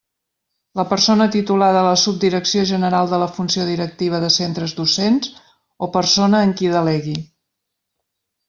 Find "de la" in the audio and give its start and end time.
1.75-1.91, 3.13-3.29